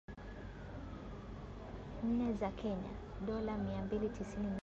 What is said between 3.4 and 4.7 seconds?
mia mbili tisini na nane.